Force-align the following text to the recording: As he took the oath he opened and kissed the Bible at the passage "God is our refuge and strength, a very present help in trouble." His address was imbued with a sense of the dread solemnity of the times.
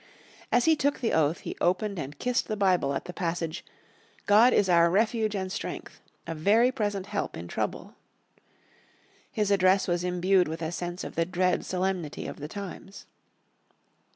As 0.51 0.65
he 0.65 0.75
took 0.75 0.99
the 0.99 1.13
oath 1.13 1.41
he 1.41 1.55
opened 1.61 1.99
and 1.99 2.17
kissed 2.17 2.47
the 2.47 2.57
Bible 2.57 2.95
at 2.95 3.05
the 3.05 3.13
passage 3.13 3.63
"God 4.25 4.51
is 4.51 4.67
our 4.67 4.89
refuge 4.89 5.35
and 5.35 5.51
strength, 5.51 6.01
a 6.25 6.33
very 6.33 6.71
present 6.71 7.05
help 7.05 7.37
in 7.37 7.47
trouble." 7.47 7.93
His 9.31 9.51
address 9.51 9.87
was 9.87 10.03
imbued 10.03 10.47
with 10.47 10.63
a 10.63 10.71
sense 10.71 11.03
of 11.03 11.13
the 11.13 11.25
dread 11.25 11.65
solemnity 11.67 12.25
of 12.25 12.39
the 12.39 12.47
times. 12.47 13.05